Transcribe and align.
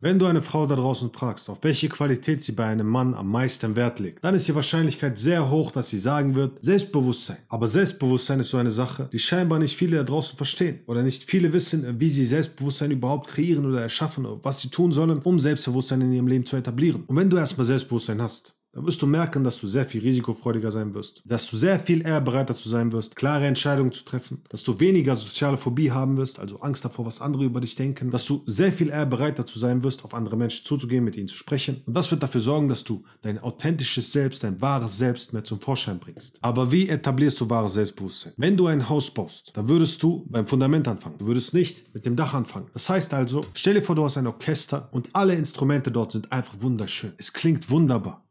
Wenn 0.00 0.20
du 0.20 0.26
eine 0.26 0.42
Frau 0.42 0.64
da 0.64 0.76
draußen 0.76 1.10
fragst, 1.12 1.50
auf 1.50 1.64
welche 1.64 1.88
Qualität 1.88 2.40
sie 2.40 2.52
bei 2.52 2.66
einem 2.66 2.86
Mann 2.86 3.14
am 3.14 3.32
meisten 3.32 3.74
Wert 3.74 3.98
legt, 3.98 4.22
dann 4.22 4.36
ist 4.36 4.46
die 4.46 4.54
Wahrscheinlichkeit 4.54 5.18
sehr 5.18 5.50
hoch, 5.50 5.72
dass 5.72 5.88
sie 5.88 5.98
sagen 5.98 6.36
wird, 6.36 6.62
Selbstbewusstsein. 6.62 7.38
Aber 7.48 7.66
Selbstbewusstsein 7.66 8.38
ist 8.38 8.50
so 8.50 8.58
eine 8.58 8.70
Sache, 8.70 9.08
die 9.12 9.18
scheinbar 9.18 9.58
nicht 9.58 9.76
viele 9.76 9.96
da 9.96 10.04
draußen 10.04 10.36
verstehen. 10.36 10.78
Oder 10.86 11.02
nicht 11.02 11.24
viele 11.24 11.52
wissen, 11.52 11.98
wie 11.98 12.10
sie 12.10 12.24
Selbstbewusstsein 12.24 12.92
überhaupt 12.92 13.26
kreieren 13.26 13.66
oder 13.66 13.82
erschaffen 13.82 14.24
oder 14.24 14.38
was 14.44 14.60
sie 14.60 14.68
tun 14.68 14.92
sollen, 14.92 15.18
um 15.18 15.40
Selbstbewusstsein 15.40 16.00
in 16.02 16.12
ihrem 16.12 16.28
Leben 16.28 16.46
zu 16.46 16.54
etablieren. 16.54 17.02
Und 17.08 17.16
wenn 17.16 17.28
du 17.28 17.36
erstmal 17.36 17.66
Selbstbewusstsein 17.66 18.22
hast, 18.22 18.54
dann 18.78 18.86
wirst 18.86 19.02
du 19.02 19.08
merken, 19.08 19.42
dass 19.42 19.60
du 19.60 19.66
sehr 19.66 19.84
viel 19.84 20.00
risikofreudiger 20.00 20.70
sein 20.70 20.94
wirst, 20.94 21.20
dass 21.24 21.50
du 21.50 21.56
sehr 21.56 21.80
viel 21.80 22.06
eher 22.06 22.20
bereit 22.20 22.48
dazu 22.48 22.68
sein 22.68 22.92
wirst, 22.92 23.16
klare 23.16 23.44
Entscheidungen 23.44 23.90
zu 23.90 24.04
treffen, 24.04 24.42
dass 24.50 24.62
du 24.62 24.78
weniger 24.78 25.16
soziale 25.16 25.56
Phobie 25.56 25.90
haben 25.90 26.16
wirst, 26.16 26.38
also 26.38 26.60
Angst 26.60 26.84
davor, 26.84 27.04
was 27.04 27.20
andere 27.20 27.44
über 27.44 27.60
dich 27.60 27.74
denken, 27.74 28.12
dass 28.12 28.24
du 28.26 28.44
sehr 28.46 28.72
viel 28.72 28.90
eher 28.90 29.06
bereit 29.06 29.36
dazu 29.36 29.58
sein 29.58 29.82
wirst, 29.82 30.04
auf 30.04 30.14
andere 30.14 30.36
Menschen 30.36 30.64
zuzugehen, 30.64 31.02
mit 31.02 31.16
ihnen 31.16 31.26
zu 31.26 31.36
sprechen. 31.36 31.82
Und 31.86 31.94
das 31.94 32.08
wird 32.12 32.22
dafür 32.22 32.40
sorgen, 32.40 32.68
dass 32.68 32.84
du 32.84 33.02
dein 33.22 33.40
authentisches 33.40 34.12
Selbst, 34.12 34.44
dein 34.44 34.60
wahres 34.60 34.96
Selbst 34.96 35.32
mehr 35.32 35.42
zum 35.42 35.60
Vorschein 35.60 35.98
bringst. 35.98 36.38
Aber 36.42 36.70
wie 36.70 36.88
etablierst 36.88 37.40
du 37.40 37.50
wahres 37.50 37.72
Selbstbewusstsein? 37.72 38.32
Wenn 38.36 38.56
du 38.56 38.68
ein 38.68 38.88
Haus 38.88 39.10
baust, 39.10 39.50
dann 39.56 39.66
würdest 39.66 40.00
du 40.04 40.24
beim 40.28 40.46
Fundament 40.46 40.86
anfangen. 40.86 41.18
Du 41.18 41.26
würdest 41.26 41.52
nicht 41.52 41.92
mit 41.94 42.06
dem 42.06 42.14
Dach 42.14 42.32
anfangen. 42.32 42.68
Das 42.74 42.88
heißt 42.88 43.12
also, 43.12 43.44
stell 43.54 43.74
dir 43.74 43.82
vor, 43.82 43.96
du 43.96 44.04
hast 44.04 44.18
ein 44.18 44.28
Orchester 44.28 44.88
und 44.92 45.08
alle 45.14 45.34
Instrumente 45.34 45.90
dort 45.90 46.12
sind 46.12 46.30
einfach 46.30 46.60
wunderschön. 46.60 47.12
Es 47.16 47.32
klingt 47.32 47.70
wunderbar. 47.70 48.27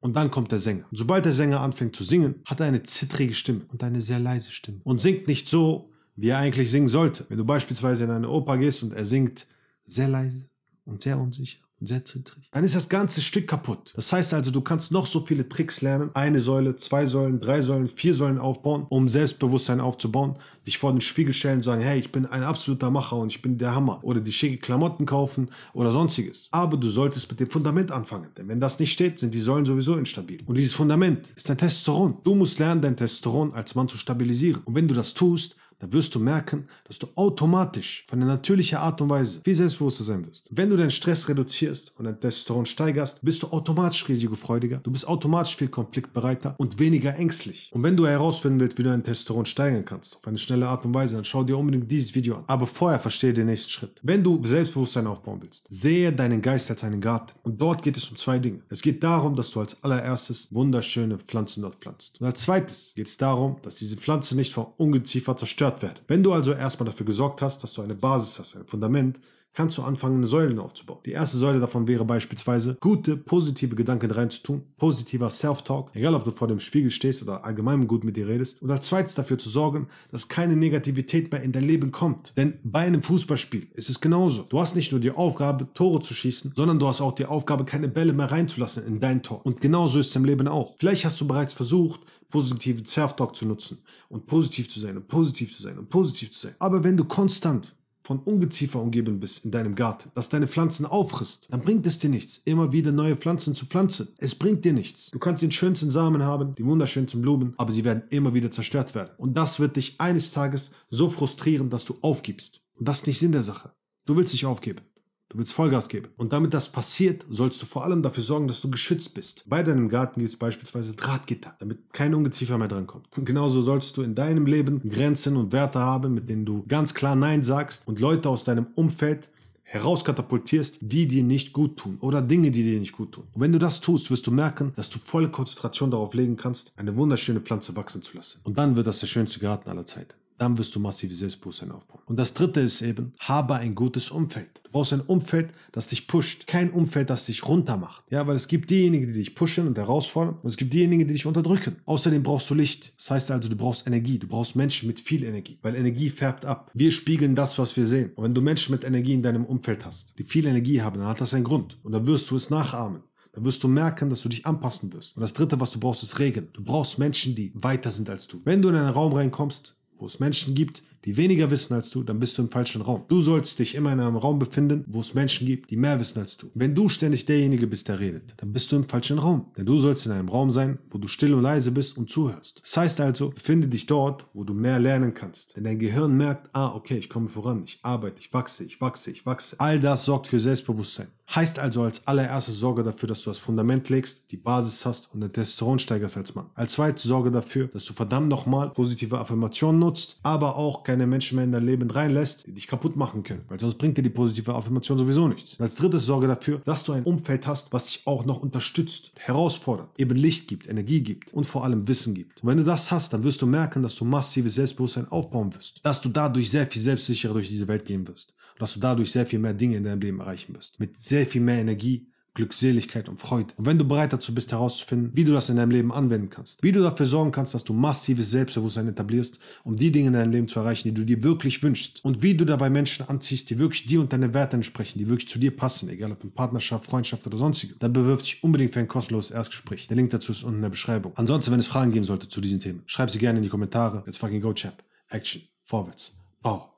Und 0.00 0.16
dann 0.16 0.30
kommt 0.30 0.50
der 0.50 0.60
Sänger. 0.60 0.84
Und 0.90 0.96
sobald 0.96 1.24
der 1.26 1.32
Sänger 1.32 1.60
anfängt 1.60 1.94
zu 1.94 2.04
singen, 2.04 2.36
hat 2.46 2.60
er 2.60 2.66
eine 2.66 2.82
zittrige 2.82 3.34
Stimme 3.34 3.62
und 3.68 3.84
eine 3.84 4.00
sehr 4.00 4.18
leise 4.18 4.50
Stimme. 4.50 4.80
Und 4.82 5.00
singt 5.00 5.28
nicht 5.28 5.48
so, 5.48 5.90
wie 6.16 6.28
er 6.28 6.38
eigentlich 6.38 6.70
singen 6.70 6.88
sollte. 6.88 7.26
Wenn 7.28 7.38
du 7.38 7.44
beispielsweise 7.44 8.04
in 8.04 8.10
eine 8.10 8.28
Oper 8.28 8.56
gehst 8.56 8.82
und 8.82 8.94
er 8.94 9.04
singt 9.04 9.46
sehr 9.84 10.08
leise 10.08 10.48
und 10.84 11.02
sehr 11.02 11.18
unsicher, 11.18 11.58
sehr 11.80 12.04
zittrig. 12.04 12.48
Dann 12.52 12.64
ist 12.64 12.76
das 12.76 12.88
ganze 12.88 13.22
Stück 13.22 13.48
kaputt. 13.48 13.92
Das 13.96 14.12
heißt 14.12 14.34
also, 14.34 14.50
du 14.50 14.60
kannst 14.60 14.92
noch 14.92 15.06
so 15.06 15.20
viele 15.20 15.48
Tricks 15.48 15.80
lernen, 15.80 16.10
eine 16.14 16.40
Säule, 16.40 16.76
zwei 16.76 17.06
Säulen, 17.06 17.40
drei 17.40 17.60
Säulen, 17.60 17.88
vier 17.88 18.14
Säulen 18.14 18.38
aufbauen, 18.38 18.86
um 18.88 19.08
Selbstbewusstsein 19.08 19.80
aufzubauen, 19.80 20.36
dich 20.66 20.78
vor 20.78 20.92
den 20.92 21.00
Spiegel 21.00 21.32
stellen 21.32 21.56
und 21.56 21.62
sagen, 21.62 21.80
hey, 21.80 21.98
ich 21.98 22.12
bin 22.12 22.26
ein 22.26 22.42
absoluter 22.42 22.90
Macher 22.90 23.16
und 23.16 23.32
ich 23.32 23.40
bin 23.40 23.56
der 23.56 23.74
Hammer. 23.74 24.00
Oder 24.02 24.20
die 24.20 24.32
schicke 24.32 24.58
Klamotten 24.58 25.06
kaufen 25.06 25.50
oder 25.72 25.92
sonstiges. 25.92 26.48
Aber 26.50 26.76
du 26.76 26.88
solltest 26.88 27.30
mit 27.30 27.40
dem 27.40 27.50
Fundament 27.50 27.90
anfangen. 27.90 28.28
Denn 28.36 28.48
wenn 28.48 28.60
das 28.60 28.78
nicht 28.78 28.92
steht, 28.92 29.18
sind 29.18 29.34
die 29.34 29.40
Säulen 29.40 29.64
sowieso 29.64 29.96
instabil. 29.96 30.40
Und 30.46 30.58
dieses 30.58 30.74
Fundament 30.74 31.32
ist 31.34 31.48
dein 31.48 31.58
Testosteron. 31.58 32.18
Du 32.24 32.34
musst 32.34 32.58
lernen, 32.58 32.82
dein 32.82 32.96
Testosteron 32.96 33.52
als 33.54 33.74
Mann 33.74 33.88
zu 33.88 33.96
stabilisieren. 33.96 34.62
Und 34.64 34.74
wenn 34.74 34.88
du 34.88 34.94
das 34.94 35.14
tust, 35.14 35.56
da 35.80 35.90
wirst 35.92 36.14
du 36.14 36.20
merken, 36.20 36.68
dass 36.84 36.98
du 36.98 37.08
automatisch 37.14 38.06
von 38.08 38.20
der 38.20 38.28
natürlichen 38.28 38.78
Art 38.78 39.00
und 39.00 39.08
Weise 39.08 39.40
viel 39.42 39.54
selbstbewusster 39.54 40.04
sein 40.04 40.26
wirst. 40.26 40.48
Wenn 40.50 40.68
du 40.68 40.76
deinen 40.76 40.90
Stress 40.90 41.28
reduzierst 41.28 41.92
und 41.96 42.04
dein 42.04 42.20
Testosteron 42.20 42.66
steigerst, 42.66 43.20
bist 43.22 43.42
du 43.42 43.48
automatisch 43.48 44.06
risikofreudiger, 44.06 44.78
du 44.82 44.90
bist 44.90 45.08
automatisch 45.08 45.56
viel 45.56 45.68
konfliktbereiter 45.68 46.54
und 46.58 46.78
weniger 46.78 47.16
ängstlich. 47.16 47.70
Und 47.72 47.82
wenn 47.82 47.96
du 47.96 48.06
herausfinden 48.06 48.60
willst, 48.60 48.78
wie 48.78 48.82
du 48.82 48.90
dein 48.90 49.02
Testosteron 49.02 49.46
steigern 49.46 49.84
kannst, 49.84 50.16
auf 50.16 50.26
eine 50.28 50.38
schnelle 50.38 50.68
Art 50.68 50.84
und 50.84 50.92
Weise, 50.92 51.16
dann 51.16 51.24
schau 51.24 51.44
dir 51.44 51.56
unbedingt 51.56 51.90
dieses 51.90 52.14
Video 52.14 52.36
an. 52.36 52.44
Aber 52.46 52.66
vorher 52.66 53.00
verstehe 53.00 53.32
den 53.32 53.46
nächsten 53.46 53.70
Schritt. 53.70 53.98
Wenn 54.02 54.22
du 54.22 54.42
Selbstbewusstsein 54.44 55.06
aufbauen 55.06 55.40
willst, 55.40 55.64
sehe 55.68 56.12
deinen 56.12 56.42
Geist 56.42 56.70
als 56.70 56.84
einen 56.84 57.00
Garten. 57.00 57.32
Und 57.42 57.60
dort 57.60 57.82
geht 57.82 57.96
es 57.96 58.10
um 58.10 58.18
zwei 58.18 58.38
Dinge. 58.38 58.60
Es 58.68 58.82
geht 58.82 59.02
darum, 59.02 59.34
dass 59.34 59.50
du 59.50 59.60
als 59.60 59.82
allererstes 59.82 60.48
wunderschöne 60.50 61.18
Pflanzen 61.18 61.62
dort 61.62 61.76
pflanzt. 61.76 62.20
Und 62.20 62.26
als 62.26 62.40
zweites 62.40 62.92
geht 62.94 63.06
es 63.06 63.16
darum, 63.16 63.56
dass 63.62 63.76
diese 63.76 63.96
Pflanze 63.96 64.36
nicht 64.36 64.52
von 64.52 64.66
Ungeziefer 64.76 65.36
zerstört 65.36 65.69
werden. 65.82 65.98
Wenn 66.08 66.22
du 66.22 66.32
also 66.32 66.52
erstmal 66.52 66.88
dafür 66.88 67.06
gesorgt 67.06 67.42
hast, 67.42 67.62
dass 67.62 67.74
du 67.74 67.82
eine 67.82 67.94
Basis 67.94 68.38
hast, 68.38 68.56
ein 68.56 68.66
Fundament, 68.66 69.18
kannst 69.52 69.78
du 69.78 69.82
anfangen, 69.82 70.24
Säulen 70.24 70.58
aufzubauen. 70.58 71.00
Die 71.04 71.12
erste 71.12 71.38
Säule 71.38 71.60
davon 71.60 71.88
wäre 71.88 72.04
beispielsweise, 72.04 72.76
gute, 72.80 73.16
positive 73.16 73.74
Gedanken 73.74 74.10
reinzutun, 74.10 74.62
positiver 74.76 75.30
Self-Talk, 75.30 75.90
egal 75.94 76.14
ob 76.14 76.24
du 76.24 76.30
vor 76.30 76.48
dem 76.48 76.60
Spiegel 76.60 76.90
stehst 76.90 77.22
oder 77.22 77.44
allgemein 77.44 77.86
gut 77.86 78.04
mit 78.04 78.16
dir 78.16 78.28
redest. 78.28 78.62
Und 78.62 78.70
als 78.70 78.86
zweites 78.86 79.14
dafür 79.14 79.38
zu 79.38 79.48
sorgen, 79.48 79.88
dass 80.10 80.28
keine 80.28 80.56
Negativität 80.56 81.32
mehr 81.32 81.42
in 81.42 81.52
dein 81.52 81.64
Leben 81.64 81.92
kommt. 81.92 82.32
Denn 82.36 82.58
bei 82.62 82.80
einem 82.80 83.02
Fußballspiel 83.02 83.68
ist 83.74 83.90
es 83.90 84.00
genauso. 84.00 84.42
Du 84.42 84.60
hast 84.60 84.76
nicht 84.76 84.92
nur 84.92 85.00
die 85.00 85.10
Aufgabe, 85.10 85.68
Tore 85.74 86.00
zu 86.00 86.14
schießen, 86.14 86.52
sondern 86.54 86.78
du 86.78 86.86
hast 86.86 87.00
auch 87.00 87.12
die 87.12 87.26
Aufgabe, 87.26 87.64
keine 87.64 87.88
Bälle 87.88 88.12
mehr 88.12 88.30
reinzulassen 88.30 88.86
in 88.86 89.00
dein 89.00 89.22
Tor. 89.22 89.44
Und 89.44 89.60
genauso 89.60 89.98
ist 89.98 90.10
es 90.10 90.16
im 90.16 90.24
Leben 90.24 90.48
auch. 90.48 90.74
Vielleicht 90.78 91.04
hast 91.04 91.20
du 91.20 91.26
bereits 91.26 91.52
versucht, 91.52 92.00
positiven 92.30 92.86
Self-Talk 92.86 93.34
zu 93.34 93.46
nutzen 93.46 93.78
und 94.08 94.26
positiv 94.26 94.70
zu 94.70 94.80
sein 94.80 94.96
und 94.96 95.08
positiv 95.08 95.54
zu 95.56 95.62
sein 95.62 95.78
und 95.78 95.90
positiv 95.90 96.32
zu 96.32 96.40
sein. 96.40 96.54
Aber 96.58 96.84
wenn 96.84 96.96
du 96.96 97.04
konstant 97.04 97.74
von 98.02 98.18
Ungeziefer 98.20 98.80
umgeben 98.80 99.20
bist 99.20 99.44
in 99.44 99.50
deinem 99.50 99.74
Garten, 99.74 100.10
das 100.14 100.28
deine 100.28 100.48
Pflanzen 100.48 100.86
auffrisst, 100.86 101.48
dann 101.50 101.62
bringt 101.62 101.86
es 101.86 101.98
dir 101.98 102.10
nichts, 102.10 102.38
immer 102.44 102.72
wieder 102.72 102.92
neue 102.92 103.16
Pflanzen 103.16 103.54
zu 103.54 103.66
pflanzen. 103.66 104.08
Es 104.18 104.34
bringt 104.34 104.64
dir 104.64 104.72
nichts. 104.72 105.10
Du 105.10 105.18
kannst 105.18 105.42
den 105.42 105.52
schönsten 105.52 105.90
Samen 105.90 106.24
haben, 106.24 106.54
die 106.54 106.64
wunderschönsten 106.64 107.22
Blumen, 107.22 107.54
aber 107.56 107.72
sie 107.72 107.84
werden 107.84 108.02
immer 108.10 108.34
wieder 108.34 108.50
zerstört 108.50 108.94
werden. 108.94 109.10
Und 109.18 109.36
das 109.36 109.60
wird 109.60 109.76
dich 109.76 110.00
eines 110.00 110.32
Tages 110.32 110.72
so 110.88 111.10
frustrieren, 111.10 111.70
dass 111.70 111.84
du 111.84 111.98
aufgibst. 112.00 112.62
Und 112.74 112.88
das 112.88 113.00
ist 113.00 113.06
nicht 113.06 113.18
Sinn 113.18 113.32
der 113.32 113.42
Sache. 113.42 113.72
Du 114.06 114.16
willst 114.16 114.32
nicht 114.32 114.46
aufgeben. 114.46 114.80
Du 115.30 115.38
willst 115.38 115.52
Vollgas 115.52 115.88
geben. 115.88 116.08
Und 116.16 116.32
damit 116.32 116.52
das 116.52 116.72
passiert, 116.72 117.24
sollst 117.30 117.62
du 117.62 117.66
vor 117.66 117.84
allem 117.84 118.02
dafür 118.02 118.24
sorgen, 118.24 118.48
dass 118.48 118.60
du 118.60 118.68
geschützt 118.68 119.14
bist. 119.14 119.44
Bei 119.48 119.62
deinem 119.62 119.88
Garten 119.88 120.18
gibt 120.18 120.28
es 120.28 120.36
beispielsweise 120.36 120.94
Drahtgitter, 120.94 121.54
damit 121.60 121.92
kein 121.92 122.14
Ungeziefer 122.14 122.58
mehr 122.58 122.66
drankommt. 122.66 123.06
Und 123.16 123.26
genauso 123.26 123.62
sollst 123.62 123.96
du 123.96 124.02
in 124.02 124.16
deinem 124.16 124.46
Leben 124.46 124.82
Grenzen 124.90 125.36
und 125.36 125.52
Werte 125.52 125.78
haben, 125.78 126.14
mit 126.14 126.28
denen 126.28 126.44
du 126.44 126.64
ganz 126.66 126.94
klar 126.94 127.14
Nein 127.14 127.44
sagst 127.44 127.86
und 127.86 128.00
Leute 128.00 128.28
aus 128.28 128.42
deinem 128.42 128.66
Umfeld 128.74 129.30
herauskatapultierst, 129.62 130.78
die 130.80 131.06
dir 131.06 131.22
nicht 131.22 131.52
gut 131.52 131.76
tun 131.76 131.98
oder 132.00 132.22
Dinge, 132.22 132.50
die 132.50 132.64
dir 132.64 132.80
nicht 132.80 132.96
gut 132.96 133.12
tun. 133.12 133.28
Und 133.32 133.40
wenn 133.40 133.52
du 133.52 133.60
das 133.60 133.80
tust, 133.80 134.10
wirst 134.10 134.26
du 134.26 134.32
merken, 134.32 134.72
dass 134.74 134.90
du 134.90 134.98
volle 134.98 135.28
Konzentration 135.28 135.92
darauf 135.92 136.12
legen 136.12 136.36
kannst, 136.36 136.72
eine 136.76 136.96
wunderschöne 136.96 137.38
Pflanze 137.38 137.76
wachsen 137.76 138.02
zu 138.02 138.16
lassen. 138.16 138.40
Und 138.42 138.58
dann 138.58 138.74
wird 138.74 138.88
das 138.88 138.98
der 138.98 139.06
schönste 139.06 139.38
Garten 139.38 139.70
aller 139.70 139.86
Zeiten 139.86 140.14
dann 140.40 140.56
wirst 140.56 140.74
du 140.74 140.80
massive 140.80 141.12
Selbstbewusstsein 141.12 141.70
aufbauen. 141.70 142.00
Und 142.06 142.16
das 142.16 142.32
dritte 142.32 142.60
ist 142.60 142.80
eben, 142.80 143.12
habe 143.18 143.56
ein 143.56 143.74
gutes 143.74 144.10
Umfeld. 144.10 144.62
Du 144.64 144.70
brauchst 144.70 144.94
ein 144.94 145.02
Umfeld, 145.02 145.50
das 145.72 145.88
dich 145.88 146.08
pusht. 146.08 146.46
Kein 146.46 146.70
Umfeld, 146.70 147.10
das 147.10 147.26
dich 147.26 147.46
runtermacht. 147.46 148.04
Ja, 148.10 148.26
weil 148.26 148.36
es 148.36 148.48
gibt 148.48 148.70
diejenigen, 148.70 149.06
die 149.06 149.12
dich 149.12 149.34
pushen 149.34 149.66
und 149.66 149.76
herausfordern 149.76 150.38
und 150.42 150.48
es 150.48 150.56
gibt 150.56 150.72
diejenigen, 150.72 151.06
die 151.06 151.12
dich 151.12 151.26
unterdrücken. 151.26 151.76
Außerdem 151.84 152.22
brauchst 152.22 152.48
du 152.48 152.54
Licht. 152.54 152.94
Das 152.96 153.10
heißt 153.10 153.30
also, 153.30 153.50
du 153.50 153.56
brauchst 153.56 153.86
Energie. 153.86 154.18
Du 154.18 154.28
brauchst 154.28 154.56
Menschen 154.56 154.86
mit 154.86 155.00
viel 155.00 155.24
Energie, 155.24 155.58
weil 155.60 155.76
Energie 155.76 156.08
färbt 156.08 156.46
ab. 156.46 156.70
Wir 156.72 156.90
spiegeln 156.90 157.34
das, 157.34 157.58
was 157.58 157.76
wir 157.76 157.84
sehen. 157.84 158.12
Und 158.14 158.24
wenn 158.24 158.34
du 158.34 158.40
Menschen 158.40 158.74
mit 158.74 158.84
Energie 158.84 159.12
in 159.12 159.22
deinem 159.22 159.44
Umfeld 159.44 159.84
hast, 159.84 160.18
die 160.18 160.24
viel 160.24 160.46
Energie 160.46 160.80
haben, 160.80 160.98
dann 160.98 161.08
hat 161.08 161.20
das 161.20 161.34
einen 161.34 161.44
Grund. 161.44 161.78
Und 161.82 161.92
dann 161.92 162.06
wirst 162.06 162.30
du 162.30 162.36
es 162.36 162.48
nachahmen 162.48 163.02
dann 163.32 163.44
wirst 163.44 163.62
du 163.62 163.68
merken, 163.68 164.10
dass 164.10 164.22
du 164.22 164.28
dich 164.28 164.44
anpassen 164.44 164.92
wirst. 164.92 165.16
Und 165.16 165.22
das 165.22 165.32
dritte, 165.32 165.60
was 165.60 165.70
du 165.70 165.78
brauchst, 165.78 166.02
ist 166.02 166.18
Regen. 166.18 166.48
Du 166.52 166.64
brauchst 166.64 166.98
Menschen, 166.98 167.36
die 167.36 167.52
weiter 167.54 167.92
sind 167.92 168.10
als 168.10 168.26
du. 168.26 168.40
Wenn 168.44 168.60
du 168.60 168.70
in 168.70 168.74
einen 168.74 168.88
Raum 168.88 169.12
reinkommst, 169.12 169.76
wo 170.00 170.06
es 170.06 170.18
Menschen 170.18 170.54
gibt, 170.54 170.82
die 171.04 171.16
weniger 171.16 171.50
wissen 171.50 171.74
als 171.74 171.90
du, 171.90 172.02
dann 172.02 172.20
bist 172.20 172.36
du 172.36 172.42
im 172.42 172.50
falschen 172.50 172.82
Raum. 172.82 173.04
Du 173.08 173.20
sollst 173.20 173.58
dich 173.58 173.74
immer 173.74 173.92
in 173.92 174.00
einem 174.00 174.16
Raum 174.16 174.38
befinden, 174.38 174.84
wo 174.86 175.00
es 175.00 175.14
Menschen 175.14 175.46
gibt, 175.46 175.70
die 175.70 175.76
mehr 175.76 175.98
wissen 175.98 176.20
als 176.20 176.36
du. 176.36 176.50
Wenn 176.54 176.74
du 176.74 176.88
ständig 176.88 177.24
derjenige 177.24 177.66
bist, 177.66 177.88
der 177.88 178.00
redet, 178.00 178.34
dann 178.36 178.52
bist 178.52 178.70
du 178.70 178.76
im 178.76 178.88
falschen 178.88 179.18
Raum. 179.18 179.46
Denn 179.56 179.66
du 179.66 179.78
sollst 179.78 180.06
in 180.06 180.12
einem 180.12 180.28
Raum 180.28 180.50
sein, 180.50 180.78
wo 180.90 180.98
du 180.98 181.08
still 181.08 181.34
und 181.34 181.42
leise 181.42 181.72
bist 181.72 181.96
und 181.96 182.10
zuhörst. 182.10 182.60
Das 182.62 182.76
heißt 182.76 183.00
also, 183.00 183.30
befinde 183.30 183.68
dich 183.68 183.86
dort, 183.86 184.26
wo 184.34 184.44
du 184.44 184.54
mehr 184.54 184.78
lernen 184.78 185.14
kannst. 185.14 185.56
Denn 185.56 185.64
dein 185.64 185.78
Gehirn 185.78 186.16
merkt, 186.16 186.50
ah, 186.52 186.74
okay, 186.74 186.98
ich 186.98 187.08
komme 187.08 187.28
voran, 187.28 187.62
ich 187.64 187.78
arbeite, 187.82 188.20
ich 188.20 188.32
wachse, 188.32 188.64
ich 188.64 188.80
wachse, 188.80 189.10
ich 189.10 189.26
wachse. 189.26 189.56
All 189.58 189.80
das 189.80 190.04
sorgt 190.04 190.26
für 190.26 190.40
Selbstbewusstsein. 190.40 191.08
Heißt 191.34 191.60
also 191.60 191.82
als 191.82 192.08
allererstes 192.08 192.58
Sorge 192.58 192.82
dafür, 192.82 193.08
dass 193.08 193.22
du 193.22 193.30
das 193.30 193.38
Fundament 193.38 193.88
legst, 193.88 194.32
die 194.32 194.36
Basis 194.36 194.84
hast 194.84 195.14
und 195.14 195.20
den 195.20 195.32
Testosteron 195.32 195.78
steigerst 195.78 196.16
als 196.16 196.34
Mann. 196.34 196.50
Als 196.54 196.72
zweites 196.72 197.04
Sorge 197.04 197.30
dafür, 197.30 197.68
dass 197.68 197.84
du 197.84 197.92
verdammt 197.92 198.28
nochmal 198.28 198.70
positive 198.70 199.16
Affirmationen 199.16 199.78
nutzt, 199.78 200.18
aber 200.24 200.56
auch 200.56 200.82
keine 200.90 201.06
Menschen 201.06 201.36
mehr 201.36 201.44
in 201.44 201.52
dein 201.52 201.64
Leben 201.64 201.88
reinlässt, 201.88 202.48
die 202.48 202.52
dich 202.52 202.66
kaputt 202.66 202.96
machen 202.96 203.22
können. 203.22 203.44
Weil 203.48 203.60
sonst 203.60 203.78
bringt 203.78 203.96
dir 203.96 204.02
die 204.02 204.10
positive 204.10 204.54
Affirmation 204.54 204.98
sowieso 204.98 205.28
nichts. 205.28 205.54
Und 205.54 205.62
als 205.62 205.76
drittes 205.76 206.04
Sorge 206.04 206.26
dafür, 206.26 206.60
dass 206.64 206.82
du 206.82 206.92
ein 206.92 207.04
Umfeld 207.04 207.46
hast, 207.46 207.72
was 207.72 207.86
dich 207.86 208.02
auch 208.06 208.24
noch 208.24 208.42
unterstützt, 208.42 209.12
herausfordert, 209.16 209.88
eben 209.98 210.16
Licht 210.16 210.48
gibt, 210.48 210.68
Energie 210.68 211.02
gibt 211.02 211.32
und 211.32 211.44
vor 211.44 211.64
allem 211.64 211.86
Wissen 211.86 212.14
gibt. 212.14 212.42
Und 212.42 212.48
wenn 212.48 212.58
du 212.58 212.64
das 212.64 212.90
hast, 212.90 213.12
dann 213.12 213.22
wirst 213.22 213.40
du 213.40 213.46
merken, 213.46 213.84
dass 213.84 213.94
du 213.94 214.04
massives 214.04 214.56
Selbstbewusstsein 214.56 215.06
aufbauen 215.06 215.54
wirst. 215.54 215.80
Dass 215.84 216.00
du 216.00 216.08
dadurch 216.08 216.50
sehr 216.50 216.66
viel 216.66 216.82
selbstsicherer 216.82 217.34
durch 217.34 217.48
diese 217.48 217.68
Welt 217.68 217.84
gehen 217.84 218.08
wirst 218.08 218.34
dass 218.58 218.74
du 218.74 218.80
dadurch 218.80 219.10
sehr 219.10 219.24
viel 219.24 219.38
mehr 219.38 219.54
Dinge 219.54 219.78
in 219.78 219.84
deinem 219.84 220.02
Leben 220.02 220.20
erreichen 220.20 220.54
wirst. 220.54 220.78
Mit 220.78 221.00
sehr 221.00 221.26
viel 221.26 221.40
mehr 221.40 221.60
Energie, 221.60 222.06
Glückseligkeit 222.34 223.08
und 223.08 223.20
Freude. 223.20 223.52
Und 223.56 223.66
wenn 223.66 223.78
du 223.78 223.86
bereit 223.86 224.12
dazu 224.12 224.34
bist 224.34 224.52
herauszufinden, 224.52 225.10
wie 225.14 225.24
du 225.24 225.32
das 225.32 225.48
in 225.48 225.56
deinem 225.56 225.70
Leben 225.70 225.92
anwenden 225.92 226.30
kannst, 226.30 226.62
wie 226.62 226.72
du 226.72 226.82
dafür 226.82 227.06
sorgen 227.06 227.32
kannst, 227.32 227.54
dass 227.54 227.64
du 227.64 227.72
massives 227.72 228.30
Selbstbewusstsein 228.30 228.88
etablierst, 228.88 229.38
um 229.64 229.76
die 229.76 229.90
Dinge 229.90 230.08
in 230.08 230.12
deinem 230.12 230.30
Leben 230.30 230.48
zu 230.48 230.60
erreichen, 230.60 230.88
die 230.88 230.94
du 230.94 231.04
dir 231.04 231.22
wirklich 231.24 231.62
wünschst 231.62 232.04
und 232.04 232.22
wie 232.22 232.34
du 232.34 232.44
dabei 232.44 232.70
Menschen 232.70 233.08
anziehst, 233.08 233.50
die 233.50 233.58
wirklich 233.58 233.86
dir 233.86 234.00
und 234.00 234.12
deine 234.12 234.32
Werte 234.32 234.56
entsprechen, 234.56 234.98
die 234.98 235.08
wirklich 235.08 235.28
zu 235.28 235.38
dir 235.38 235.56
passen, 235.56 235.88
egal 235.88 236.12
ob 236.12 236.22
in 236.22 236.32
Partnerschaft, 236.32 236.84
Freundschaft 236.86 237.26
oder 237.26 237.36
sonstige, 237.36 237.74
dann 237.78 237.92
bewirb 237.92 238.22
dich 238.22 238.42
unbedingt 238.44 238.72
für 238.72 238.80
ein 238.80 238.88
kostenloses 238.88 239.32
Erstgespräch. 239.32 239.88
Der 239.88 239.96
Link 239.96 240.10
dazu 240.10 240.32
ist 240.32 240.44
unten 240.44 240.56
in 240.56 240.62
der 240.62 240.70
Beschreibung. 240.70 241.12
Ansonsten, 241.16 241.52
wenn 241.52 241.60
es 241.60 241.66
Fragen 241.66 241.92
geben 241.92 242.04
sollte 242.04 242.28
zu 242.28 242.40
diesen 242.40 242.60
Themen, 242.60 242.82
schreib 242.86 243.10
sie 243.10 243.18
gerne 243.18 243.38
in 243.38 243.42
die 243.42 243.50
Kommentare. 243.50 244.02
Let's 244.06 244.18
fucking 244.18 244.40
go, 244.40 244.52
Champ. 244.52 244.76
Action. 245.08 245.42
Vorwärts. 245.64 246.12
Power. 246.42 246.70